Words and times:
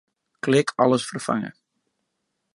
Klik 0.47 0.71
Alles 0.77 1.05
ferfange. 1.11 1.53